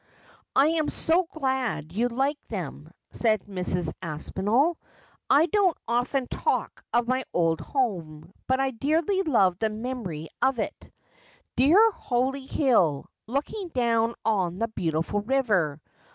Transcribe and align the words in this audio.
'I 0.55 0.69
am 0.81 0.89
so 0.89 1.27
glad 1.31 1.91
you 1.93 2.07
like 2.07 2.39
them,' 2.47 2.89
said 3.11 3.43
Mrs. 3.43 3.93
Aspinall.' 4.01 4.79
I 5.29 5.45
don't 5.45 5.77
often 5.87 6.25
talk 6.25 6.83
of 6.91 7.07
my 7.07 7.23
old 7.35 7.61
home, 7.61 8.31
but 8.47 8.59
I 8.59 8.71
dearly 8.71 9.21
love 9.21 9.59
the 9.59 9.69
memory 9.69 10.29
of 10.41 10.57
it. 10.57 10.91
Dear 11.55 11.91
Holly 11.91 12.47
Hill, 12.47 13.11
looking 13.27 13.67
down 13.69 14.15
on 14.25 14.57
the 14.57 14.69
beautiful 14.69 15.21
river. 15.21 15.79